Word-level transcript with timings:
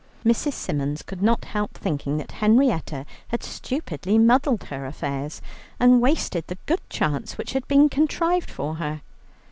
Mrs. 0.25 0.53
Symons 0.53 1.03
could 1.03 1.21
not 1.21 1.45
help 1.45 1.75
thinking 1.75 2.17
that 2.17 2.31
Henrietta 2.31 3.05
had 3.27 3.43
stupidly 3.43 4.17
muddled 4.17 4.63
her 4.63 4.87
affairs, 4.87 5.43
and 5.79 6.01
wasted 6.01 6.43
the 6.47 6.57
good 6.65 6.81
chance 6.89 7.37
which 7.37 7.53
had 7.53 7.67
been 7.67 7.87
contrived 7.87 8.49
for 8.49 8.77
her. 8.77 9.01